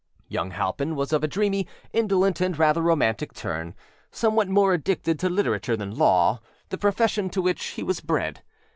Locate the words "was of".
0.95-1.23